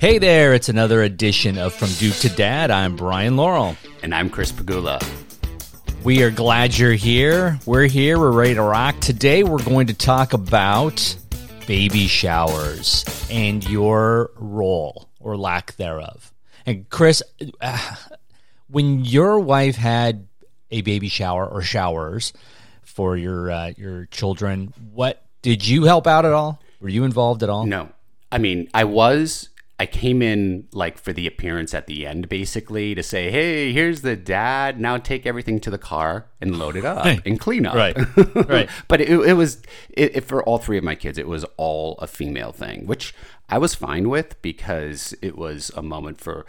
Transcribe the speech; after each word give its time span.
Hey 0.00 0.18
there, 0.18 0.54
it's 0.54 0.68
another 0.68 1.02
edition 1.02 1.58
of 1.58 1.74
From 1.74 1.88
Dude 1.98 2.12
to 2.14 2.28
Dad. 2.28 2.70
I'm 2.70 2.94
Brian 2.94 3.36
Laurel. 3.36 3.76
And 4.00 4.14
I'm 4.14 4.30
Chris 4.30 4.52
Pagula. 4.52 5.04
We 6.04 6.22
are 6.22 6.30
glad 6.30 6.78
you're 6.78 6.92
here. 6.92 7.58
We're 7.66 7.88
here, 7.88 8.16
we're 8.16 8.30
ready 8.30 8.54
to 8.54 8.62
rock. 8.62 9.00
Today 9.00 9.42
we're 9.42 9.60
going 9.60 9.88
to 9.88 9.94
talk 9.94 10.34
about 10.34 11.16
baby 11.66 12.06
showers 12.06 13.04
and 13.28 13.68
your 13.68 14.30
role 14.36 15.08
or 15.18 15.36
lack 15.36 15.74
thereof. 15.74 16.32
And 16.64 16.88
Chris, 16.88 17.20
uh, 17.60 17.96
when 18.68 19.04
your 19.04 19.40
wife 19.40 19.74
had 19.74 20.28
a 20.70 20.82
baby 20.82 21.08
shower 21.08 21.44
or 21.44 21.60
showers 21.60 22.32
for 22.82 23.16
your 23.16 23.50
uh, 23.50 23.72
your 23.76 24.06
children, 24.12 24.72
what 24.92 25.26
did 25.42 25.66
you 25.66 25.86
help 25.86 26.06
out 26.06 26.24
at 26.24 26.32
all? 26.32 26.62
Were 26.80 26.88
you 26.88 27.02
involved 27.02 27.42
at 27.42 27.50
all? 27.50 27.66
No. 27.66 27.88
I 28.30 28.38
mean, 28.38 28.68
I 28.72 28.84
was 28.84 29.48
I 29.80 29.86
came 29.86 30.22
in 30.22 30.66
like 30.72 30.98
for 30.98 31.12
the 31.12 31.26
appearance 31.26 31.72
at 31.72 31.86
the 31.86 32.04
end, 32.04 32.28
basically 32.28 32.94
to 32.96 33.02
say, 33.02 33.30
"Hey, 33.30 33.72
here's 33.72 34.00
the 34.00 34.16
dad. 34.16 34.80
Now 34.80 34.98
take 34.98 35.24
everything 35.24 35.60
to 35.60 35.70
the 35.70 35.78
car 35.78 36.26
and 36.40 36.58
load 36.58 36.76
it 36.76 36.84
up 36.84 37.06
and 37.24 37.38
clean 37.38 37.64
up." 37.64 37.74
Right, 37.74 37.96
right. 38.48 38.68
but 38.88 39.00
it, 39.00 39.08
it 39.08 39.34
was 39.34 39.62
it, 39.90 40.16
it, 40.16 40.24
for 40.24 40.42
all 40.42 40.58
three 40.58 40.78
of 40.78 40.84
my 40.84 40.96
kids. 40.96 41.16
It 41.16 41.28
was 41.28 41.44
all 41.56 41.96
a 41.98 42.08
female 42.08 42.50
thing, 42.50 42.86
which 42.86 43.14
I 43.48 43.58
was 43.58 43.76
fine 43.76 44.08
with 44.08 44.40
because 44.42 45.14
it 45.22 45.38
was 45.38 45.70
a 45.76 45.82
moment 45.82 46.20
for 46.20 46.44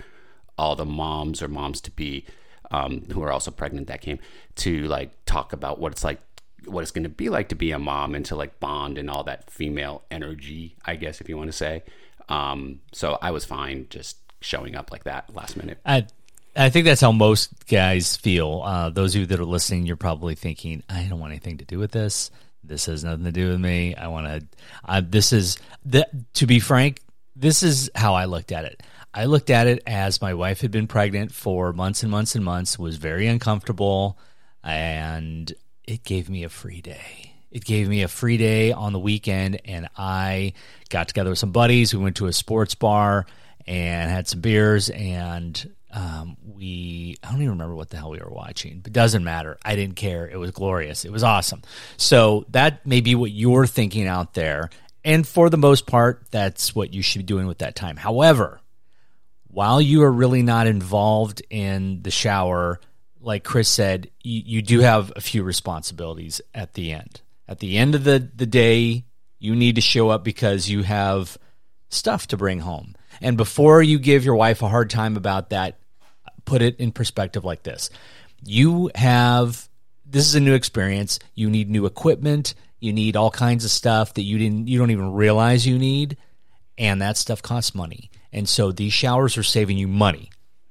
all 0.58 0.76
the 0.76 0.86
moms 0.86 1.42
or 1.42 1.48
moms 1.48 1.82
to 1.82 1.92
be 1.92 2.26
um, 2.72 3.06
who 3.12 3.22
are 3.22 3.32
also 3.32 3.52
pregnant 3.52 3.88
that 3.88 4.02
came 4.02 4.20
to 4.56 4.88
like 4.88 5.12
talk 5.26 5.54
about 5.54 5.80
what 5.80 5.92
it's 5.92 6.04
like 6.04 6.20
what 6.66 6.82
it's 6.82 6.92
going 6.92 7.04
to 7.04 7.10
be 7.10 7.30
like 7.30 7.48
to 7.50 7.56
be 7.56 7.72
a 7.72 7.80
mom 7.80 8.14
and 8.14 8.26
to 8.26 8.36
like 8.36 8.60
bond 8.60 8.98
and 8.98 9.10
all 9.10 9.24
that 9.24 9.50
female 9.50 10.04
energy 10.12 10.76
i 10.86 10.96
guess 10.96 11.22
if 11.22 11.30
you 11.30 11.38
want 11.38 11.48
to 11.48 11.56
say 11.56 11.82
um, 12.30 12.80
so 12.94 13.18
I 13.22 13.32
was 13.32 13.44
fine 13.44 13.88
just 13.90 14.18
showing 14.42 14.76
up 14.76 14.92
like 14.92 15.04
that 15.04 15.36
last 15.36 15.58
minute. 15.58 15.80
I 15.86 16.08
I 16.56 16.70
think 16.70 16.86
that's 16.86 17.02
how 17.02 17.12
most 17.12 17.68
guys 17.68 18.16
feel. 18.16 18.62
Uh, 18.64 18.90
those 18.90 19.16
of 19.16 19.22
you 19.22 19.28
that 19.28 19.40
are 19.40 19.46
listening, 19.46 19.86
you're 19.86 19.96
probably 19.96 20.36
thinking, 20.36 20.84
I 20.90 21.04
don't 21.04 21.20
want 21.20 21.32
anything 21.32 21.58
to 21.58 21.66
do 21.66 21.80
with 21.80 21.92
this. 21.92 22.32
This 22.64 22.86
has 22.86 23.04
nothing 23.04 23.26
to 23.26 23.32
do 23.32 23.50
with 23.50 23.60
me. 23.60 23.96
I 23.96 24.08
want 24.08 24.28
to. 24.28 25.02
This 25.02 25.34
is 25.34 25.58
the. 25.86 26.08
To 26.36 26.46
be 26.46 26.60
frank, 26.60 27.02
this 27.36 27.64
is 27.64 27.90
how 27.96 28.14
I 28.14 28.26
looked 28.26 28.52
at 28.52 28.66
it. 28.66 28.84
I 29.14 29.26
looked 29.26 29.50
at 29.50 29.68
it 29.68 29.82
as 29.88 30.22
my 30.22 30.34
wife 30.36 30.62
had 30.62 30.70
been 30.70 30.88
pregnant 30.88 31.32
for 31.32 31.74
months 31.74 32.04
and 32.04 32.12
months 32.12 32.36
and 32.36 32.46
months, 32.46 32.78
was 32.78 32.98
very 32.98 33.28
uncomfortable, 33.28 34.20
and 34.64 35.52
it 35.86 36.04
gave 36.04 36.30
me 36.30 36.44
a 36.44 36.50
free 36.50 36.82
day 36.82 37.30
it 37.52 37.66
gave 37.66 37.90
me 37.90 38.04
a 38.04 38.08
free 38.08 38.38
day 38.38 38.72
on 38.72 38.94
the 38.94 39.00
weekend, 39.00 39.62
and 39.66 39.88
I 39.98 40.54
got 40.90 41.08
together 41.08 41.32
with 41.32 41.40
some 41.40 41.52
buddies. 41.52 41.94
We 41.94 42.04
went 42.04 42.18
to 42.18 42.28
a 42.28 42.34
sports 42.34 42.76
bar 42.76 43.26
and 43.66 44.10
had 44.10 44.28
some 44.28 44.42
beers, 44.42 44.90
and 44.90 45.74
um, 45.92 46.38
we 46.44 47.18
I 47.24 47.32
don't 47.32 47.42
even 47.42 47.52
remember 47.52 47.76
what 47.76 47.90
the 47.90 47.98
hell 47.98 48.12
we 48.12 48.20
were 48.20 48.30
watching, 48.30 48.82
but 48.82 48.94
doesn't 48.94 49.24
matter. 49.24 49.58
I 49.64 49.76
didn't 49.76 49.96
care. 49.96 50.30
It 50.30 50.38
was 50.38 50.52
glorious. 50.52 51.06
It 51.06 51.12
was 51.12 51.24
awesome. 51.24 51.64
So 51.98 52.46
that 52.50 52.86
may 52.86 53.02
be 53.02 53.16
what 53.16 53.32
you're 53.32 53.68
thinking 53.68 54.08
out 54.08 54.36
there, 54.36 54.70
and 55.04 55.28
for 55.28 55.50
the 55.50 55.58
most 55.58 55.88
part, 55.88 56.26
that's 56.32 56.76
what 56.76 56.94
you 56.94 57.02
should 57.02 57.20
be 57.20 57.24
doing 57.24 57.48
with 57.48 57.60
that 57.60 57.76
time. 57.76 57.96
However, 57.96 58.62
while 59.48 59.82
you 59.82 60.04
are 60.04 60.12
really 60.12 60.44
not 60.44 60.68
involved 60.68 61.42
in 61.50 62.04
the 62.04 62.12
shower, 62.12 62.80
like 63.20 63.44
Chris 63.44 63.68
said, 63.68 64.12
you, 64.22 64.42
you 64.46 64.62
do 64.62 64.82
have 64.82 65.12
a 65.16 65.22
few 65.22 65.42
responsibilities 65.44 66.42
at 66.54 66.76
the 66.76 66.92
end. 66.92 67.22
At 67.50 67.58
the 67.58 67.80
end 67.80 67.96
of 67.96 68.04
the, 68.04 68.30
the 68.36 68.46
day, 68.46 69.06
you 69.40 69.56
need 69.56 69.76
to 69.76 69.82
show 69.82 70.10
up 70.10 70.24
because 70.24 70.70
you 70.70 70.84
have 70.84 71.36
stuff 71.90 72.28
to 72.28 72.38
bring 72.38 72.60
home. 72.60 72.96
And 73.22 73.38
before 73.38 73.82
you 73.82 73.98
give 73.98 74.24
your 74.24 74.36
wife 74.36 74.62
a 74.62 74.68
hard 74.68 74.92
time 74.92 75.18
about 75.18 75.50
that, 75.50 75.80
put 76.46 76.62
it 76.62 76.80
in 76.80 76.92
perspective 76.92 77.44
like 77.44 77.64
this. 77.64 77.90
You 78.46 78.92
have 78.94 79.68
this 80.06 80.28
is 80.28 80.36
a 80.36 80.40
new 80.40 80.54
experience. 80.54 81.18
You 81.34 81.50
need 81.50 81.72
new 81.72 81.88
equipment, 81.88 82.54
you 82.80 82.94
need 82.94 83.16
all 83.16 83.32
kinds 83.32 83.66
of 83.66 83.72
stuff 83.72 84.14
that 84.14 84.22
you 84.22 84.38
didn't 84.38 84.68
you 84.68 84.78
don't 84.78 84.92
even 84.92 85.14
realize 85.14 85.66
you 85.66 85.80
need, 85.80 86.18
and 86.78 87.02
that 87.02 87.18
stuff 87.18 87.42
costs 87.42 87.74
money. 87.74 88.12
And 88.32 88.48
so 88.48 88.72
these 88.72 88.94
showers 88.94 89.38
are 89.38 89.44
saving 89.44 89.80
you 89.80 89.88
money. 89.88 90.30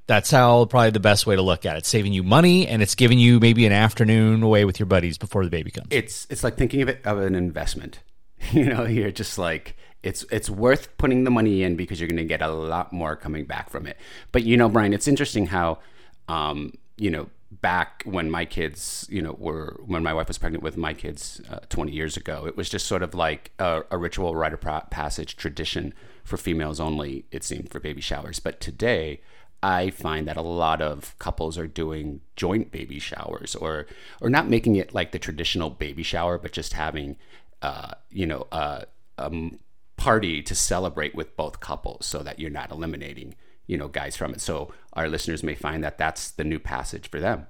That's 0.08 0.30
how 0.30 0.64
probably 0.64 0.90
the 0.90 1.00
best 1.00 1.26
way 1.26 1.36
to 1.36 1.42
look 1.42 1.66
at 1.66 1.76
it. 1.76 1.84
Saving 1.84 2.14
you 2.14 2.22
money 2.22 2.66
and 2.66 2.82
it's 2.82 2.94
giving 2.94 3.18
you 3.18 3.38
maybe 3.38 3.66
an 3.66 3.72
afternoon 3.72 4.42
away 4.42 4.64
with 4.64 4.80
your 4.80 4.86
buddies 4.86 5.18
before 5.18 5.44
the 5.44 5.50
baby 5.50 5.70
comes. 5.70 5.86
It's 5.90 6.26
it's 6.30 6.42
like 6.42 6.56
thinking 6.56 6.80
of 6.80 6.88
it 6.88 7.00
of 7.04 7.18
an 7.18 7.36
investment. 7.36 8.00
You 8.52 8.64
know, 8.66 8.86
you're 8.86 9.10
just 9.10 9.36
like 9.36 9.76
it's 10.02 10.24
it's 10.30 10.48
worth 10.48 10.96
putting 10.96 11.24
the 11.24 11.30
money 11.30 11.64
in 11.64 11.74
because 11.76 12.00
you're 12.00 12.08
going 12.08 12.16
to 12.16 12.24
get 12.24 12.40
a 12.40 12.48
lot 12.48 12.92
more 12.92 13.16
coming 13.16 13.44
back 13.44 13.68
from 13.68 13.84
it. 13.86 13.98
But 14.30 14.44
you 14.44 14.56
know, 14.56 14.68
Brian, 14.68 14.94
it's 14.94 15.08
interesting 15.08 15.46
how 15.46 15.80
um, 16.28 16.72
you 16.96 17.10
know, 17.10 17.28
back 17.50 18.02
when 18.04 18.30
my 18.30 18.44
kids, 18.44 19.06
you 19.10 19.20
know, 19.20 19.34
were 19.38 19.76
when 19.84 20.02
my 20.02 20.14
wife 20.14 20.28
was 20.28 20.38
pregnant 20.38 20.62
with 20.62 20.76
my 20.76 20.94
kids 20.94 21.40
uh, 21.50 21.58
20 21.68 21.92
years 21.92 22.16
ago, 22.16 22.46
it 22.46 22.56
was 22.56 22.68
just 22.68 22.86
sort 22.86 23.02
of 23.02 23.14
like 23.14 23.50
a, 23.58 23.82
a 23.90 23.98
ritual 23.98 24.36
rite 24.36 24.52
of 24.52 24.60
passage 24.90 25.36
tradition 25.36 25.92
for 26.24 26.36
females 26.36 26.80
only. 26.80 27.24
It 27.30 27.42
seemed 27.44 27.70
for 27.70 27.80
baby 27.80 28.00
showers, 28.00 28.38
but 28.38 28.60
today 28.60 29.20
I 29.62 29.90
find 29.90 30.28
that 30.28 30.36
a 30.36 30.42
lot 30.42 30.80
of 30.80 31.18
couples 31.18 31.58
are 31.58 31.66
doing 31.66 32.20
joint 32.36 32.70
baby 32.70 32.98
showers 32.98 33.56
or 33.56 33.86
or 34.20 34.30
not 34.30 34.48
making 34.48 34.76
it 34.76 34.94
like 34.94 35.12
the 35.12 35.18
traditional 35.18 35.70
baby 35.70 36.02
shower, 36.02 36.38
but 36.38 36.52
just 36.52 36.74
having 36.74 37.16
uh, 37.62 37.92
you 38.10 38.26
know 38.26 38.46
a, 38.52 38.84
a 39.16 39.50
party 39.96 40.42
to 40.42 40.54
celebrate 40.54 41.14
with 41.14 41.36
both 41.36 41.60
couples, 41.60 42.06
so 42.06 42.22
that 42.22 42.38
you're 42.38 42.50
not 42.50 42.70
eliminating 42.70 43.34
you 43.66 43.76
know 43.76 43.88
guys 43.88 44.16
from 44.16 44.32
it. 44.32 44.40
So 44.40 44.72
our 44.92 45.08
listeners 45.08 45.42
may 45.42 45.54
find 45.54 45.82
that 45.82 45.98
that's 45.98 46.30
the 46.30 46.44
new 46.44 46.60
passage 46.60 47.10
for 47.10 47.18
them 47.18 47.46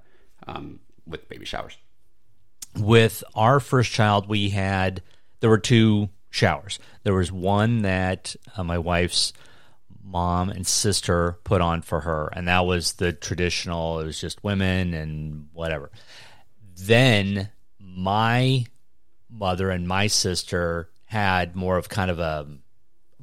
um, 0.47 0.79
with 1.05 1.29
baby 1.29 1.45
showers. 1.45 1.77
With 2.75 3.23
our 3.35 3.59
first 3.59 3.91
child, 3.91 4.27
we 4.27 4.49
had 4.49 5.03
there 5.41 5.49
were 5.49 5.59
two 5.59 6.09
showers. 6.31 6.79
There 7.03 7.13
was 7.13 7.31
one 7.31 7.83
that 7.83 8.35
uh, 8.57 8.63
my 8.63 8.77
wife's 8.77 9.33
mom 10.03 10.49
and 10.49 10.65
sister 10.65 11.37
put 11.43 11.61
on 11.61 11.81
for 11.81 12.01
her, 12.01 12.29
and 12.33 12.47
that 12.47 12.65
was 12.65 12.93
the 12.93 13.13
traditional. 13.13 13.99
It 13.99 14.05
was 14.05 14.19
just 14.19 14.43
women 14.43 14.93
and 14.93 15.47
whatever. 15.53 15.91
Then 16.75 17.49
my 17.79 18.65
mother 19.29 19.69
and 19.69 19.87
my 19.87 20.07
sister 20.07 20.89
had 21.05 21.55
more 21.55 21.77
of 21.77 21.89
kind 21.89 22.11
of 22.11 22.19
a 22.19 22.47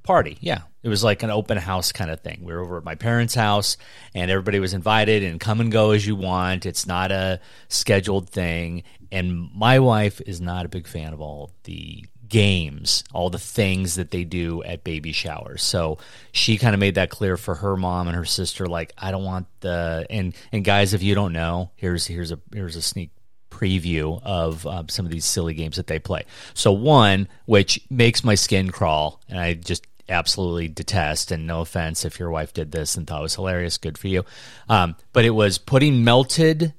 party. 0.02 0.38
Yeah, 0.40 0.62
it 0.82 0.88
was 0.88 1.04
like 1.04 1.22
an 1.22 1.30
open 1.30 1.58
house 1.58 1.92
kind 1.92 2.10
of 2.10 2.20
thing. 2.20 2.40
We 2.42 2.52
were 2.52 2.60
over 2.60 2.78
at 2.78 2.84
my 2.84 2.94
parents' 2.94 3.34
house, 3.34 3.76
and 4.14 4.30
everybody 4.30 4.60
was 4.60 4.74
invited 4.74 5.22
and 5.22 5.40
come 5.40 5.60
and 5.60 5.70
go 5.70 5.90
as 5.90 6.06
you 6.06 6.16
want. 6.16 6.64
It's 6.64 6.86
not 6.86 7.12
a 7.12 7.40
scheduled 7.68 8.30
thing. 8.30 8.84
And 9.12 9.50
my 9.54 9.78
wife 9.78 10.20
is 10.20 10.40
not 10.40 10.66
a 10.66 10.70
big 10.70 10.86
fan 10.86 11.12
of 11.12 11.20
all 11.20 11.52
the 11.64 12.04
games, 12.28 13.04
all 13.12 13.30
the 13.30 13.38
things 13.38 13.96
that 13.96 14.10
they 14.10 14.24
do 14.24 14.62
at 14.62 14.84
baby 14.84 15.12
showers. 15.12 15.62
So 15.62 15.98
she 16.32 16.58
kind 16.58 16.74
of 16.74 16.80
made 16.80 16.96
that 16.96 17.10
clear 17.10 17.36
for 17.36 17.56
her 17.56 17.76
mom 17.76 18.08
and 18.08 18.16
her 18.16 18.24
sister. 18.24 18.66
Like, 18.66 18.92
I 18.98 19.10
don't 19.10 19.24
want 19.24 19.46
the 19.60 20.06
and 20.10 20.34
and 20.52 20.64
guys, 20.64 20.94
if 20.94 21.02
you 21.02 21.14
don't 21.14 21.32
know, 21.32 21.70
here's 21.76 22.06
here's 22.06 22.32
a 22.32 22.38
here's 22.52 22.76
a 22.76 22.82
sneak 22.82 23.10
preview 23.50 24.20
of 24.22 24.66
um, 24.66 24.88
some 24.88 25.06
of 25.06 25.12
these 25.12 25.24
silly 25.24 25.54
games 25.54 25.76
that 25.76 25.86
they 25.86 25.98
play. 25.98 26.24
So 26.54 26.72
one, 26.72 27.28
which 27.46 27.80
makes 27.90 28.22
my 28.22 28.34
skin 28.34 28.70
crawl, 28.70 29.20
and 29.28 29.38
I 29.38 29.54
just 29.54 29.86
absolutely 30.08 30.68
detest. 30.68 31.32
And 31.32 31.46
no 31.46 31.60
offense 31.60 32.04
if 32.04 32.18
your 32.18 32.30
wife 32.30 32.52
did 32.52 32.72
this 32.72 32.96
and 32.96 33.06
thought 33.06 33.20
it 33.20 33.22
was 33.22 33.34
hilarious, 33.34 33.78
good 33.78 33.98
for 33.98 34.08
you. 34.08 34.24
Um, 34.68 34.96
but 35.12 35.24
it 35.24 35.30
was 35.30 35.58
putting 35.58 36.04
melted 36.04 36.74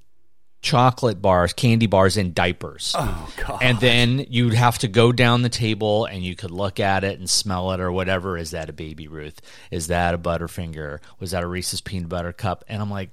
chocolate 0.61 1.21
bars, 1.21 1.53
candy 1.53 1.87
bars 1.87 2.17
in 2.17 2.33
diapers. 2.33 2.93
Oh 2.97 3.33
god. 3.37 3.59
And 3.61 3.79
then 3.79 4.25
you'd 4.29 4.53
have 4.53 4.77
to 4.79 4.87
go 4.87 5.11
down 5.11 5.41
the 5.41 5.49
table 5.49 6.05
and 6.05 6.23
you 6.23 6.35
could 6.35 6.51
look 6.51 6.79
at 6.79 7.03
it 7.03 7.19
and 7.19 7.29
smell 7.29 7.71
it 7.71 7.79
or 7.79 7.91
whatever. 7.91 8.37
Is 8.37 8.51
that 8.51 8.69
a 8.69 8.73
baby 8.73 9.07
Ruth? 9.07 9.39
Is 9.71 9.87
that 9.87 10.13
a 10.13 10.17
Butterfinger? 10.17 10.99
Was 11.19 11.31
that 11.31 11.43
a 11.43 11.47
Reese's 11.47 11.81
peanut 11.81 12.09
butter 12.09 12.33
cup? 12.33 12.63
And 12.67 12.81
I'm 12.81 12.89
like 12.89 13.11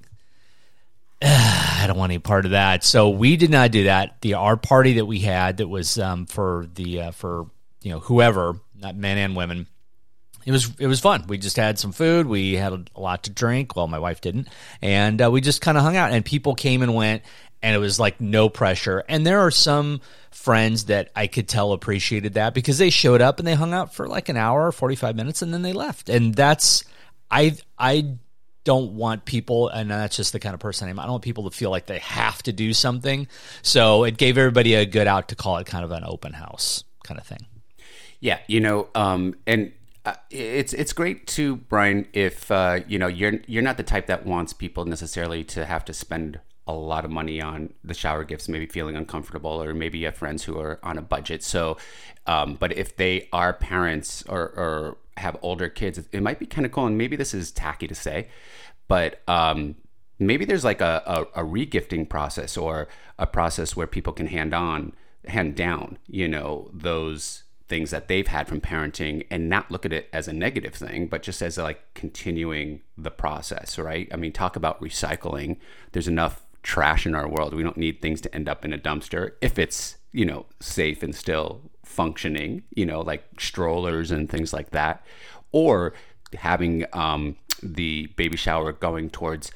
I 1.21 1.85
don't 1.87 1.97
want 1.97 2.11
any 2.11 2.19
part 2.19 2.45
of 2.45 2.51
that. 2.51 2.83
So 2.83 3.09
we 3.09 3.37
did 3.37 3.49
not 3.49 3.71
do 3.71 3.85
that. 3.85 4.21
The 4.21 4.35
our 4.35 4.57
party 4.57 4.93
that 4.93 5.05
we 5.05 5.19
had 5.19 5.57
that 5.57 5.67
was 5.67 5.97
um, 5.97 6.25
for 6.25 6.67
the 6.75 7.01
uh, 7.01 7.11
for 7.11 7.47
you 7.81 7.91
know 7.91 7.99
whoever, 7.99 8.59
not 8.77 8.95
men 8.95 9.17
and 9.17 9.35
women 9.35 9.67
it 10.45 10.51
was 10.51 10.71
it 10.79 10.87
was 10.87 10.99
fun. 10.99 11.25
We 11.27 11.37
just 11.37 11.57
had 11.57 11.79
some 11.79 11.91
food. 11.91 12.27
We 12.27 12.53
had 12.53 12.71
a, 12.73 12.83
lot 12.99 13.23
to 13.23 13.31
drink. 13.31 13.75
Well, 13.75 13.87
my 13.87 13.99
wife 13.99 14.21
didn't, 14.21 14.47
and 14.81 15.21
uh, 15.21 15.31
we 15.31 15.41
just 15.41 15.61
kind 15.61 15.77
of 15.77 15.83
hung 15.83 15.97
out. 15.97 16.11
And 16.11 16.23
people 16.23 16.53
came 16.53 16.83
and 16.83 16.93
went, 16.93 17.23
and 17.63 17.75
it 17.75 17.79
was 17.79 17.99
like 17.99 18.21
no 18.21 18.47
pressure. 18.47 19.03
And 19.09 19.25
there 19.25 19.39
are 19.39 19.51
some 19.51 20.01
friends 20.29 20.85
that 20.85 21.09
I 21.15 21.27
could 21.27 21.47
tell 21.47 21.71
appreciated 21.71 22.35
that 22.35 22.53
because 22.53 22.77
they 22.77 22.91
showed 22.91 23.21
up 23.21 23.39
and 23.39 23.47
they 23.47 23.55
hung 23.55 23.73
out 23.73 23.95
for 23.95 24.07
like 24.07 24.29
an 24.29 24.37
hour, 24.37 24.71
forty 24.71 24.95
five 24.95 25.15
minutes, 25.15 25.41
and 25.41 25.53
then 25.53 25.63
they 25.63 25.73
left. 25.73 26.09
And 26.09 26.35
that's 26.35 26.83
I 27.31 27.57
I 27.79 28.17
don't 28.65 28.93
want 28.93 29.25
people, 29.25 29.69
and 29.69 29.89
that's 29.89 30.15
just 30.15 30.31
the 30.31 30.39
kind 30.39 30.53
of 30.53 30.59
person 30.59 30.87
I 30.87 30.91
am. 30.91 30.99
I 30.99 31.03
don't 31.03 31.13
want 31.13 31.23
people 31.23 31.49
to 31.49 31.55
feel 31.55 31.71
like 31.71 31.87
they 31.87 31.99
have 31.99 32.43
to 32.43 32.53
do 32.53 32.73
something. 32.73 33.27
So 33.63 34.03
it 34.03 34.17
gave 34.17 34.37
everybody 34.37 34.75
a 34.75 34.85
good 34.85 35.07
out 35.07 35.29
to 35.29 35.35
call 35.35 35.57
it 35.57 35.65
kind 35.65 35.83
of 35.83 35.91
an 35.91 36.03
open 36.05 36.33
house 36.33 36.83
kind 37.03 37.19
of 37.19 37.25
thing. 37.25 37.45
Yeah, 38.19 38.39
you 38.47 38.59
know, 38.59 38.87
um, 38.95 39.35
and 39.45 39.71
uh, 40.05 40.13
it's 40.29 40.73
it's 40.73 40.93
great 40.93 41.27
too, 41.27 41.57
Brian. 41.57 42.07
If 42.13 42.51
uh, 42.51 42.81
you 42.87 42.99
know 42.99 43.07
you're 43.07 43.39
you're 43.47 43.63
not 43.63 43.77
the 43.77 43.83
type 43.83 44.07
that 44.07 44.25
wants 44.25 44.53
people 44.53 44.85
necessarily 44.85 45.43
to 45.45 45.65
have 45.65 45.83
to 45.85 45.93
spend 45.93 46.39
a 46.67 46.73
lot 46.73 47.05
of 47.05 47.11
money 47.11 47.41
on 47.41 47.73
the 47.83 47.93
shower 47.93 48.23
gifts, 48.23 48.49
maybe 48.49 48.65
feeling 48.65 48.95
uncomfortable, 48.95 49.61
or 49.61 49.73
maybe 49.73 49.99
you 49.99 50.05
have 50.05 50.15
friends 50.15 50.43
who 50.43 50.59
are 50.59 50.79
on 50.83 50.97
a 50.97 51.01
budget. 51.01 51.43
So, 51.43 51.77
um, 52.25 52.55
but 52.55 52.75
if 52.75 52.95
they 52.95 53.29
are 53.31 53.53
parents 53.53 54.23
or, 54.27 54.41
or 54.41 54.97
have 55.17 55.37
older 55.41 55.69
kids, 55.69 55.99
it 56.11 56.23
might 56.23 56.39
be 56.39 56.45
kind 56.45 56.65
of 56.65 56.71
cool. 56.71 56.87
And 56.87 56.97
maybe 56.97 57.15
this 57.15 57.33
is 57.33 57.51
tacky 57.51 57.87
to 57.87 57.93
say, 57.93 58.29
but 58.87 59.21
um, 59.27 59.75
maybe 60.17 60.43
there's 60.43 60.65
like 60.65 60.81
a, 60.81 61.03
a, 61.05 61.41
a 61.41 61.45
regifting 61.45 62.09
process 62.09 62.57
or 62.57 62.87
a 63.19 63.27
process 63.27 63.75
where 63.75 63.87
people 63.87 64.13
can 64.13 64.27
hand 64.27 64.53
on, 64.53 64.93
hand 65.27 65.55
down, 65.55 65.99
you 66.07 66.27
know, 66.27 66.71
those 66.73 67.43
things 67.67 67.89
that 67.91 68.07
they've 68.07 68.27
had 68.27 68.47
from 68.47 68.61
parenting 68.61 69.25
and 69.31 69.49
not 69.49 69.71
look 69.71 69.85
at 69.85 69.93
it 69.93 70.07
as 70.13 70.27
a 70.27 70.33
negative 70.33 70.75
thing, 70.75 71.07
but 71.07 71.23
just 71.23 71.41
as 71.41 71.57
like 71.57 71.81
continuing 71.93 72.81
the 72.97 73.09
process, 73.09 73.79
right? 73.79 74.07
I 74.11 74.17
mean, 74.17 74.31
talk 74.31 74.55
about 74.55 74.81
recycling. 74.81 75.57
There's 75.91 76.07
enough 76.07 76.45
trash 76.61 77.05
in 77.05 77.15
our 77.15 77.27
world. 77.27 77.53
We 77.53 77.63
don't 77.63 77.77
need 77.77 78.01
things 78.01 78.21
to 78.21 78.35
end 78.35 78.47
up 78.47 78.65
in 78.65 78.73
a 78.73 78.77
dumpster 78.77 79.31
if 79.41 79.57
it's, 79.57 79.97
you 80.11 80.25
know, 80.25 80.45
safe 80.59 81.01
and 81.01 81.15
still 81.15 81.61
functioning, 81.83 82.63
you 82.75 82.85
know, 82.85 83.01
like 83.01 83.23
strollers 83.39 84.11
and 84.11 84.29
things 84.29 84.53
like 84.53 84.69
that. 84.71 85.03
Or 85.51 85.93
having 86.37 86.85
um, 86.93 87.35
the 87.63 88.07
baby 88.15 88.37
shower 88.37 88.73
going 88.73 89.09
towards 89.09 89.51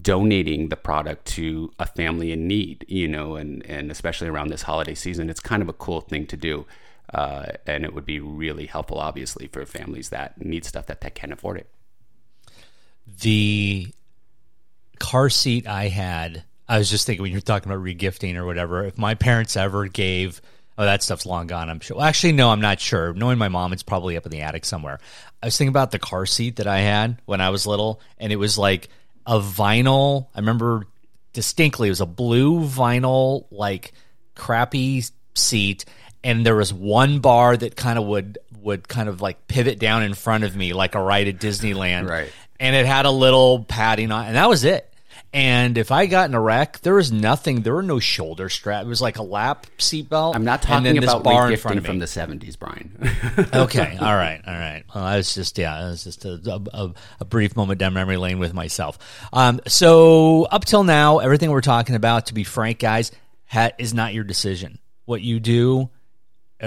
donating 0.00 0.68
the 0.68 0.76
product 0.76 1.26
to 1.26 1.70
a 1.78 1.86
family 1.86 2.32
in 2.32 2.48
need, 2.48 2.84
you 2.88 3.06
know, 3.06 3.36
and, 3.36 3.64
and 3.66 3.90
especially 3.90 4.28
around 4.28 4.48
this 4.48 4.62
holiday 4.62 4.94
season, 4.94 5.28
it's 5.28 5.40
kind 5.40 5.62
of 5.62 5.68
a 5.68 5.72
cool 5.74 6.00
thing 6.00 6.26
to 6.26 6.36
do. 6.36 6.66
Uh, 7.12 7.46
and 7.66 7.84
it 7.84 7.94
would 7.94 8.06
be 8.06 8.20
really 8.20 8.66
helpful, 8.66 8.98
obviously, 8.98 9.46
for 9.48 9.64
families 9.66 10.08
that 10.10 10.40
need 10.42 10.64
stuff 10.64 10.86
that, 10.86 11.00
that 11.02 11.14
can't 11.14 11.32
afford 11.32 11.58
it. 11.58 11.68
The 13.20 13.88
car 14.98 15.28
seat 15.28 15.66
I 15.66 15.88
had, 15.88 16.44
I 16.68 16.78
was 16.78 16.88
just 16.88 17.06
thinking 17.06 17.22
when 17.22 17.32
you're 17.32 17.40
talking 17.40 17.70
about 17.70 17.84
regifting 17.84 18.36
or 18.36 18.46
whatever, 18.46 18.84
if 18.86 18.96
my 18.96 19.14
parents 19.14 19.56
ever 19.56 19.88
gave, 19.88 20.40
oh, 20.78 20.84
that 20.84 21.02
stuff's 21.02 21.26
long 21.26 21.46
gone, 21.48 21.68
I'm 21.68 21.80
sure. 21.80 21.96
Well, 21.96 22.06
actually, 22.06 22.32
no, 22.32 22.50
I'm 22.50 22.60
not 22.60 22.80
sure. 22.80 23.12
Knowing 23.12 23.36
my 23.36 23.48
mom, 23.48 23.72
it's 23.72 23.82
probably 23.82 24.16
up 24.16 24.24
in 24.24 24.32
the 24.32 24.40
attic 24.40 24.64
somewhere. 24.64 24.98
I 25.42 25.46
was 25.46 25.58
thinking 25.58 25.70
about 25.70 25.90
the 25.90 25.98
car 25.98 26.24
seat 26.24 26.56
that 26.56 26.66
I 26.66 26.78
had 26.78 27.20
when 27.26 27.40
I 27.40 27.50
was 27.50 27.66
little, 27.66 28.00
and 28.16 28.32
it 28.32 28.36
was 28.36 28.56
like 28.56 28.88
a 29.26 29.38
vinyl. 29.38 30.28
I 30.34 30.38
remember 30.38 30.86
distinctly, 31.32 31.88
it 31.88 31.90
was 31.90 32.00
a 32.00 32.06
blue 32.06 32.60
vinyl, 32.60 33.46
like 33.50 33.92
crappy 34.34 35.04
seat 35.34 35.84
and 36.24 36.46
there 36.46 36.56
was 36.56 36.72
one 36.72 37.20
bar 37.20 37.56
that 37.56 37.76
kind 37.76 37.98
of 37.98 38.04
would 38.06 38.38
would 38.60 38.86
kind 38.88 39.08
of 39.08 39.20
like 39.20 39.48
pivot 39.48 39.78
down 39.78 40.02
in 40.02 40.14
front 40.14 40.44
of 40.44 40.56
me 40.56 40.72
like 40.72 40.94
a 40.94 41.02
ride 41.02 41.28
at 41.28 41.38
Disneyland. 41.38 42.08
Right. 42.08 42.30
And 42.60 42.76
it 42.76 42.86
had 42.86 43.06
a 43.06 43.10
little 43.10 43.64
padding 43.64 44.12
on 44.12 44.26
and 44.26 44.36
that 44.36 44.48
was 44.48 44.64
it. 44.64 44.88
And 45.34 45.78
if 45.78 45.90
I 45.90 46.06
got 46.06 46.28
in 46.28 46.34
a 46.34 46.40
wreck, 46.40 46.80
there 46.80 46.94
was 46.94 47.10
nothing. 47.10 47.62
There 47.62 47.72
were 47.72 47.82
no 47.82 47.98
shoulder 47.98 48.50
strap. 48.50 48.84
It 48.84 48.88
was 48.88 49.00
like 49.00 49.16
a 49.16 49.22
lap 49.22 49.66
seatbelt. 49.78 50.34
I'm 50.34 50.44
not 50.44 50.60
talking 50.60 50.98
about 50.98 51.24
bar 51.24 51.50
in 51.50 51.56
front 51.56 51.78
of 51.78 51.84
me. 51.84 51.88
from 51.88 51.98
the 52.00 52.04
70s, 52.04 52.58
Brian. 52.58 52.94
okay, 53.54 53.96
all 53.98 54.14
right, 54.14 54.42
all 54.46 54.52
right. 54.52 54.84
Well, 54.94 55.02
I 55.02 55.16
was 55.16 55.34
just 55.34 55.56
yeah, 55.56 55.86
it 55.86 55.90
was 55.90 56.04
just 56.04 56.26
a, 56.26 56.60
a, 56.74 56.92
a 57.20 57.24
brief 57.24 57.56
moment 57.56 57.80
down 57.80 57.94
memory 57.94 58.18
lane 58.18 58.38
with 58.40 58.52
myself. 58.52 58.98
Um, 59.32 59.62
so 59.66 60.42
up 60.44 60.66
till 60.66 60.84
now, 60.84 61.20
everything 61.20 61.50
we're 61.50 61.62
talking 61.62 61.94
about, 61.94 62.26
to 62.26 62.34
be 62.34 62.44
frank, 62.44 62.78
guys, 62.78 63.10
ha- 63.46 63.72
is 63.78 63.94
not 63.94 64.12
your 64.12 64.24
decision. 64.24 64.80
What 65.06 65.22
you 65.22 65.40
do 65.40 65.88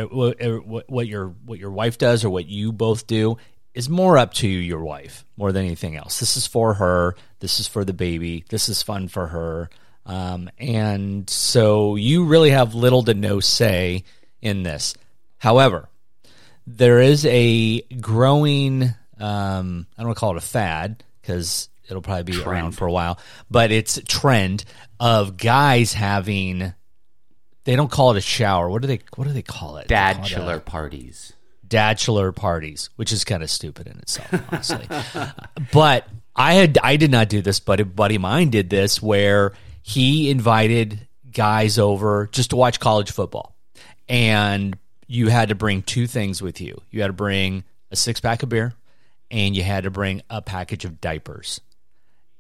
what 0.04 1.08
your 1.08 1.28
what 1.30 1.60
your 1.60 1.72
wife 1.72 1.98
does 1.98 2.26
or 2.26 2.30
what 2.30 2.48
you 2.48 2.72
both 2.72 3.08
do 3.08 3.38
is 3.74 3.90
more 3.90 4.18
up 4.18 4.34
to 4.34 4.48
your 4.48 4.84
wife 4.84 5.26
more 5.38 5.52
than 5.52 5.66
anything 5.66 5.96
else. 5.96 6.20
This 6.20 6.38
is 6.38 6.48
for 6.48 6.74
her. 6.76 7.16
This 7.40 7.60
is 7.60 7.68
for 7.68 7.84
the 7.84 7.94
baby. 7.94 8.46
This 8.50 8.70
is 8.70 8.82
fun 8.82 9.08
for 9.08 9.28
her. 9.28 9.70
Um, 10.06 10.50
and 10.58 11.30
so 11.30 11.96
you 11.96 12.26
really 12.26 12.52
have 12.52 12.74
little 12.74 13.04
to 13.04 13.14
no 13.14 13.40
say 13.40 14.04
in 14.42 14.64
this. 14.64 14.96
However, 15.38 15.90
there 16.68 17.02
is 17.02 17.26
a 17.26 17.82
growing, 17.82 18.84
um, 19.20 19.88
I 19.98 20.02
don't 20.02 20.08
want 20.08 20.18
to 20.18 20.20
call 20.20 20.32
it 20.32 20.38
a 20.38 20.42
fad 20.42 21.04
because 21.22 21.70
it'll 21.90 22.02
probably 22.02 22.24
be 22.24 22.34
trend. 22.34 22.48
around 22.48 22.72
for 22.74 22.88
a 22.88 22.92
while, 22.92 23.20
but 23.50 23.72
it's 23.72 23.98
a 23.98 24.04
trend 24.04 24.64
of 25.00 25.38
guys 25.38 25.92
having 25.92 26.74
they 27.66 27.76
don't 27.76 27.92
call 27.92 28.12
it 28.12 28.18
a 28.18 28.22
shower. 28.22 28.70
What 28.70 28.82
do 28.82 28.88
they 28.88 29.02
What 29.16 29.28
do 29.28 29.34
they 29.34 29.42
call 29.42 29.78
it? 29.78 29.88
Dadchelor 29.88 30.64
parties. 30.64 31.34
Dadchelor 31.68 32.34
parties, 32.34 32.90
which 32.96 33.12
is 33.12 33.24
kind 33.24 33.44
of 33.44 33.50
stupid 33.50 33.88
in 33.88 33.98
itself, 33.98 34.32
honestly. 34.52 34.88
but 35.74 36.08
I 36.36 36.54
had 36.54 36.78
I 36.82 36.96
did 36.96 37.12
not 37.12 37.28
do 37.28 37.42
this, 37.42 37.60
but 37.60 37.80
a 37.80 37.86
buddy 37.86 38.16
of 38.16 38.22
mine 38.22 38.52
did 38.52 38.70
this, 38.70 39.02
where 39.02 39.54
he 39.82 40.30
invited 40.30 41.08
guys 41.32 41.78
over 41.78 42.30
just 42.32 42.52
to 42.52 42.56
watch 42.56 42.80
college 42.80 43.12
football, 43.12 43.56
and 44.08 44.78
you 45.08 45.30
had 45.30 45.50
to 45.50 45.56
bring 45.56 45.82
two 45.82 46.08
things 46.08 46.42
with 46.42 46.62
you. 46.62 46.80
You 46.92 47.02
had 47.02 47.08
to 47.08 47.14
bring 47.14 47.64
a 47.92 47.96
six 47.96 48.20
pack 48.20 48.44
of 48.44 48.50
beer, 48.50 48.74
and 49.32 49.56
you 49.56 49.64
had 49.64 49.86
to 49.86 49.92
bring 49.92 50.22
a 50.30 50.42
package 50.42 50.86
of 50.86 51.02
diapers. 51.02 51.62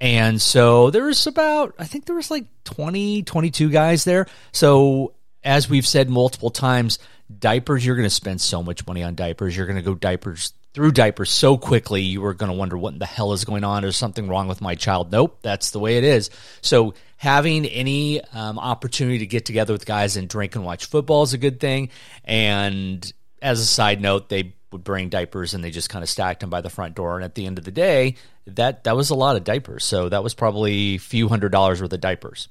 And 0.01 0.41
so 0.41 0.89
there 0.89 1.05
was 1.05 1.25
about, 1.25 1.75
I 1.79 1.85
think 1.85 2.05
there 2.05 2.15
was 2.15 2.29
like 2.29 2.45
20, 2.65 3.23
22 3.23 3.69
guys 3.69 4.03
there. 4.03 4.27
So 4.51 5.13
as 5.43 5.69
we've 5.69 5.87
said 5.87 6.09
multiple 6.09 6.49
times, 6.49 6.99
diapers, 7.39 7.85
you're 7.85 7.95
going 7.95 8.07
to 8.07 8.13
spend 8.13 8.41
so 8.41 8.61
much 8.61 8.85
money 8.85 9.03
on 9.03 9.15
diapers. 9.15 9.55
You're 9.55 9.67
going 9.67 9.77
to 9.77 9.81
go 9.81 9.95
diapers 9.95 10.53
through 10.75 10.91
diapers 10.91 11.29
so 11.29 11.57
quickly, 11.57 12.01
you 12.01 12.19
were 12.19 12.33
going 12.33 12.51
to 12.51 12.57
wonder 12.57 12.77
what 12.77 12.99
the 12.99 13.05
hell 13.05 13.31
is 13.31 13.45
going 13.45 13.63
on. 13.63 13.85
Is 13.85 13.95
something 13.95 14.27
wrong 14.27 14.49
with 14.49 14.59
my 14.59 14.75
child? 14.75 15.09
Nope, 15.09 15.39
that's 15.41 15.71
the 15.71 15.79
way 15.79 15.97
it 15.97 16.03
is. 16.03 16.29
So 16.61 16.95
having 17.15 17.65
any 17.65 18.21
um, 18.33 18.59
opportunity 18.59 19.19
to 19.19 19.25
get 19.25 19.45
together 19.45 19.71
with 19.71 19.85
guys 19.85 20.17
and 20.17 20.27
drink 20.27 20.53
and 20.53 20.65
watch 20.65 20.87
football 20.87 21.23
is 21.23 21.31
a 21.31 21.37
good 21.37 21.61
thing. 21.61 21.91
And 22.25 23.09
as 23.41 23.61
a 23.61 23.65
side 23.65 24.01
note, 24.01 24.27
they 24.27 24.54
would 24.71 24.83
bring 24.83 25.09
diapers 25.09 25.53
and 25.53 25.63
they 25.63 25.71
just 25.71 25.89
kind 25.89 26.03
of 26.03 26.09
stacked 26.09 26.41
them 26.41 26.49
by 26.49 26.61
the 26.61 26.69
front 26.69 26.95
door. 26.95 27.15
And 27.15 27.23
at 27.23 27.35
the 27.35 27.45
end 27.45 27.57
of 27.57 27.65
the 27.65 27.71
day, 27.71 28.15
that 28.47 28.83
that 28.83 28.95
was 28.95 29.09
a 29.09 29.15
lot 29.15 29.35
of 29.35 29.43
diapers. 29.43 29.83
So 29.83 30.09
that 30.09 30.23
was 30.23 30.33
probably 30.33 30.95
a 30.95 30.97
few 30.97 31.27
hundred 31.27 31.51
dollars 31.51 31.81
worth 31.81 31.93
of 31.93 32.01
diapers. 32.01 32.49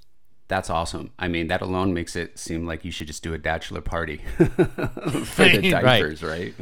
That's 0.48 0.68
awesome. 0.70 1.10
I 1.18 1.28
mean, 1.28 1.48
that 1.48 1.62
alone 1.62 1.94
makes 1.94 2.16
it 2.16 2.38
seem 2.38 2.66
like 2.66 2.84
you 2.84 2.90
should 2.90 3.06
just 3.06 3.22
do 3.22 3.32
a 3.32 3.38
bachelor 3.38 3.80
party 3.80 4.18
for 4.36 4.46
the 4.46 5.70
diapers, 5.70 6.22
right? 6.22 6.30
right? 6.30 6.54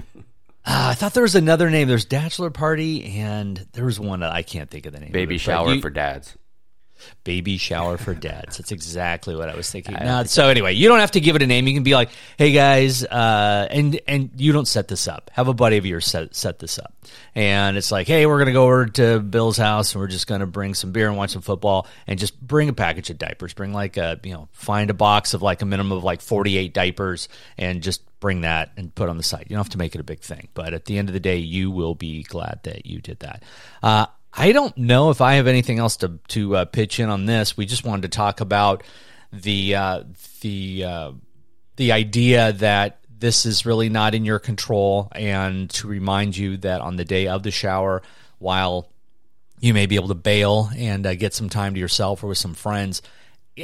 Uh, 0.64 0.90
I 0.90 0.94
thought 0.94 1.14
there 1.14 1.25
was 1.25 1.35
another 1.35 1.68
name. 1.68 1.88
There's 1.88 2.04
bachelor 2.04 2.50
party, 2.50 3.18
and 3.18 3.66
there 3.73 3.85
was 3.85 3.99
one 3.99 4.21
that 4.21 4.30
I 4.30 4.42
can't 4.42 4.71
think 4.71 4.87
of 4.87 4.92
the 4.92 5.00
name. 5.00 5.11
Baby 5.11 5.35
it, 5.35 5.38
shower 5.38 5.75
you, 5.75 5.80
for 5.80 5.90
dads 5.90 6.37
baby 7.25 7.56
shower 7.56 7.97
for 7.97 8.14
dads. 8.14 8.59
That's 8.59 8.73
exactly 8.73 9.37
what 9.37 9.49
I 9.49 9.56
was 9.56 9.71
thinking. 9.71 9.94
No, 9.94 10.25
so 10.25 10.49
anyway, 10.49 10.75
you 10.75 10.88
don't 10.88 11.00
have 11.00 11.12
to 11.12 11.21
give 11.21 11.37
it 11.37 11.42
a 11.42 11.47
name. 11.47 11.66
You 11.66 11.75
can 11.75 11.82
be 11.82 11.94
like, 11.94 12.11
"Hey 12.37 12.52
guys," 12.52 13.04
uh, 13.04 13.68
and 13.71 14.00
and 14.06 14.30
you 14.37 14.52
don't 14.52 14.68
set 14.68 14.88
this 14.88 15.09
up. 15.09 15.30
Have 15.35 15.49
a 15.49 15.54
buddy 15.54 15.76
of 15.76 15.87
yours 15.87 16.06
set 16.06 16.35
set 16.35 16.59
this 16.59 16.78
up, 16.78 16.94
and 17.35 17.76
it's 17.76 17.92
like, 17.92 18.06
"Hey, 18.06 18.26
we're 18.26 18.38
gonna 18.38 18.52
go 18.52 18.64
over 18.64 18.87
to 18.87 19.21
Bill's 19.21 19.56
house 19.56 19.94
and 19.94 20.00
we're 20.00 20.09
just 20.09 20.26
gonna 20.26 20.47
bring 20.47 20.75
some 20.75 20.92
beer 20.92 21.09
and 21.09 21.16
watch 21.16 21.30
some 21.30 21.42
football, 21.42 21.87
and 22.06 22.18
just 22.18 22.40
bring 22.40 22.68
a 22.68 22.73
package 22.73 23.11
of 23.11 23.18
diapers. 23.18 23.54
Bring 23.54 23.73
like 23.73 23.97
a 23.97 24.18
you 24.23 24.32
know, 24.32 24.49
find 24.52 24.90
a 24.90 24.94
box 24.94 25.35
of 25.35 25.42
like 25.42 25.62
a 25.62 25.66
minimum 25.66 25.97
of 25.97 26.04
like 26.04 26.21
forty 26.21 26.56
eight 26.56 26.75
diapers, 26.75 27.28
and 27.59 27.82
just 27.82 28.02
bring 28.21 28.42
that 28.42 28.71
and 28.76 28.94
put 28.94 29.09
on 29.09 29.16
the 29.16 29.23
site. 29.23 29.47
You 29.50 29.56
don't 29.56 29.64
have 29.64 29.71
to 29.71 29.78
make 29.78 29.94
it 29.97 30.00
a 30.00 30.04
big 30.04 30.21
thing, 30.21 30.49
but 30.54 30.73
at 30.75 30.85
the 30.85 30.97
end 30.97 31.09
of 31.09 31.12
the 31.12 31.21
day, 31.21 31.38
you 31.38 31.71
will 31.73 31.97
be 31.97 32.23
glad 32.23 32.61
that 32.62 32.87
you 32.87 33.00
did 33.00 33.18
that. 33.21 33.42
Uh, 33.82 34.06
I 34.34 34.52
don't 34.52 34.76
know 34.78 35.10
if 35.10 35.20
I 35.20 35.34
have 35.34 35.46
anything 35.46 35.78
else 35.78 35.96
to 35.98 36.18
to 36.28 36.56
uh, 36.56 36.64
pitch 36.64 36.98
in 36.98 37.10
on 37.10 37.26
this. 37.26 37.56
We 37.56 37.66
just 37.66 37.84
wanted 37.84 38.02
to 38.02 38.16
talk 38.16 38.40
about 38.40 38.82
the 39.32 39.74
uh, 39.74 40.04
the 40.40 40.84
uh, 40.84 41.12
the 41.76 41.92
idea 41.92 42.52
that 42.54 42.98
this 43.18 43.46
is 43.46 43.66
really 43.66 43.88
not 43.88 44.14
in 44.14 44.24
your 44.24 44.38
control, 44.38 45.08
and 45.12 45.68
to 45.70 45.86
remind 45.86 46.36
you 46.36 46.56
that 46.58 46.80
on 46.80 46.96
the 46.96 47.04
day 47.04 47.28
of 47.28 47.42
the 47.42 47.50
shower, 47.50 48.02
while 48.38 48.88
you 49.60 49.72
may 49.72 49.86
be 49.86 49.94
able 49.94 50.08
to 50.08 50.14
bail 50.14 50.70
and 50.76 51.06
uh, 51.06 51.14
get 51.14 51.32
some 51.32 51.48
time 51.48 51.74
to 51.74 51.80
yourself 51.80 52.24
or 52.24 52.28
with 52.28 52.38
some 52.38 52.54
friends. 52.54 53.00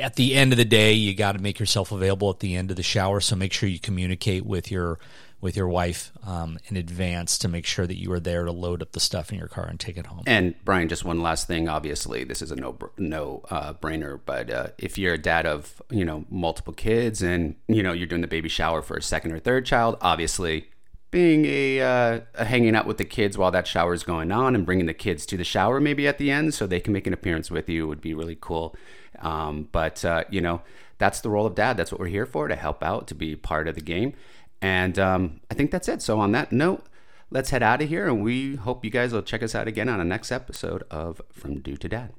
At 0.01 0.15
the 0.15 0.35
end 0.35 0.53
of 0.53 0.59
the 0.59 0.65
day, 0.65 0.93
you 0.93 1.15
got 1.15 1.33
to 1.33 1.41
make 1.41 1.59
yourself 1.59 1.91
available 1.91 2.31
at 2.31 2.39
the 2.39 2.55
end 2.55 2.71
of 2.71 2.77
the 2.77 2.83
shower. 2.85 3.21
So 3.21 3.35
make 3.35 3.53
sure 3.53 3.69
you 3.69 3.81
communicate 3.81 4.47
with 4.47 4.71
your 4.71 5.01
with 5.41 5.57
your 5.57 5.69
wife 5.69 6.11
um, 6.25 6.59
in 6.67 6.77
advance 6.77 7.39
to 7.39 7.49
make 7.49 7.65
sure 7.65 7.87
that 7.87 7.97
you 7.97 8.11
are 8.13 8.21
there 8.21 8.45
to 8.45 8.53
load 8.53 8.83
up 8.83 8.93
the 8.93 9.01
stuff 9.01 9.31
in 9.31 9.39
your 9.39 9.49
car 9.49 9.67
and 9.67 9.79
take 9.79 9.97
it 9.97 10.07
home. 10.07 10.23
And 10.27 10.55
Brian, 10.65 10.89
just 10.89 11.05
one 11.05 11.23
last 11.23 11.47
thing. 11.47 11.69
Obviously, 11.69 12.25
this 12.25 12.43
is 12.43 12.51
a 12.51 12.57
no 12.57 12.77
no 12.97 13.43
uh, 13.51 13.75
brainer, 13.75 14.19
but 14.25 14.51
uh, 14.51 14.69
if 14.79 14.99
you're 14.99 15.15
a 15.15 15.19
dad 15.19 15.47
of 15.47 15.81
you 15.91 16.05
know 16.05 16.25
multiple 16.29 16.73
kids 16.73 17.23
and 17.23 17.55
you 17.69 17.83
know 17.83 17.93
you're 17.93 18.07
doing 18.07 18.23
the 18.23 18.29
baby 18.29 18.49
shower 18.49 18.83
for 18.83 18.97
a 18.97 19.03
second 19.03 19.33
or 19.33 19.39
third 19.39 19.65
child, 19.65 19.97
obviously 20.01 20.69
being 21.11 21.47
a, 21.47 21.81
uh, 21.81 22.21
hanging 22.45 22.77
out 22.77 22.87
with 22.87 22.99
the 22.99 23.05
kids 23.05 23.39
while 23.39 23.51
that 23.51 23.67
shower 23.67 23.95
is 23.95 24.03
going 24.03 24.31
on 24.31 24.55
and 24.55 24.67
bringing 24.67 24.85
the 24.85 24.93
kids 24.93 25.25
to 25.25 25.39
the 25.39 25.45
shower 25.45 25.81
maybe 25.81 26.07
at 26.07 26.19
the 26.19 26.31
end 26.31 26.53
so 26.53 26.67
they 26.67 26.81
can 26.81 26.93
make 26.93 27.07
an 27.07 27.15
appearance 27.15 27.51
with 27.51 27.67
you 27.67 27.89
would 27.89 28.03
be 28.03 28.13
really 28.13 28.37
cool. 28.39 28.77
Um, 29.21 29.69
but 29.73 30.05
uh, 30.05 30.25
you 30.31 30.41
know 30.41 30.63
that's 30.99 31.21
the 31.21 31.31
role 31.31 31.47
of 31.47 31.55
dad. 31.55 31.77
That's 31.77 31.93
what 31.93 32.01
we're 32.01 32.09
here 32.09 32.27
for 32.27 32.49
to 32.49 32.57
help 32.57 32.83
out, 32.83 33.07
to 33.09 33.15
be 33.15 33.37
part 33.37 33.69
of 33.69 33.77
the 33.77 33.81
game. 33.81 34.15
And 34.61 34.99
um, 34.99 35.41
I 35.51 35.55
think 35.55 35.71
that's 35.71 35.89
it. 35.89 36.03
So, 36.03 36.19
on 36.19 36.33
that 36.33 36.53
note, 36.53 36.85
let's 37.31 37.51
head 37.51 37.63
out 37.63 37.83
of 37.83 37.89
here, 37.89 38.07
and 38.09 38.23
we 38.23 38.57
hope 38.57 38.85
you 38.85 38.91
guys 38.91 39.13
will 39.13 39.23
check 39.23 39.43
us 39.43 39.55
out 39.55 39.69
again 39.69 39.89
on 39.89 39.99
the 39.99 40.05
next 40.05 40.33
episode 40.33 40.83
of 40.91 41.21
From 41.33 41.61
Dude 41.61 41.81
to 41.83 41.89
Dad. 41.89 42.13